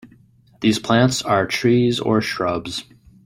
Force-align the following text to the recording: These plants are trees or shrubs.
These 0.61 0.79
plants 0.79 1.21
are 1.21 1.45
trees 1.45 1.99
or 1.99 2.21
shrubs. 2.21 2.85